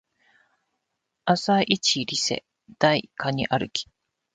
[1.25, 2.43] 朝イチリセ
[2.79, 3.87] 台カニ歩き